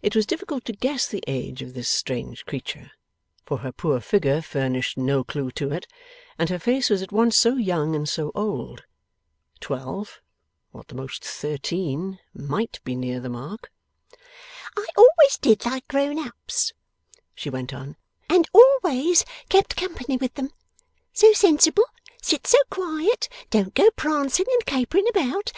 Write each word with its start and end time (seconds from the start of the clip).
It 0.00 0.16
was 0.16 0.24
difficult 0.24 0.64
to 0.64 0.72
guess 0.72 1.06
the 1.06 1.22
age 1.26 1.60
of 1.60 1.74
this 1.74 1.90
strange 1.90 2.46
creature, 2.46 2.92
for 3.44 3.58
her 3.58 3.72
poor 3.72 4.00
figure 4.00 4.40
furnished 4.40 4.96
no 4.96 5.22
clue 5.22 5.50
to 5.50 5.70
it, 5.70 5.86
and 6.38 6.48
her 6.48 6.58
face 6.58 6.88
was 6.88 7.02
at 7.02 7.12
once 7.12 7.36
so 7.36 7.56
young 7.56 7.94
and 7.94 8.08
so 8.08 8.32
old. 8.34 8.84
Twelve, 9.60 10.22
or 10.72 10.80
at 10.80 10.88
the 10.88 10.94
most 10.94 11.22
thirteen, 11.22 12.20
might 12.32 12.80
be 12.84 12.94
near 12.96 13.20
the 13.20 13.28
mark. 13.28 13.70
'I 14.78 14.86
always 14.96 15.36
did 15.36 15.66
like 15.66 15.86
grown 15.88 16.18
ups,' 16.18 16.72
she 17.34 17.50
went 17.50 17.74
on, 17.74 17.96
'and 18.30 18.48
always 18.54 19.26
kept 19.50 19.76
company 19.76 20.16
with 20.16 20.32
them. 20.36 20.52
So 21.12 21.34
sensible. 21.34 21.84
Sit 22.22 22.46
so 22.46 22.56
quiet. 22.70 23.28
Don't 23.50 23.74
go 23.74 23.90
prancing 23.94 24.46
and 24.52 24.64
capering 24.64 25.06
about! 25.08 25.52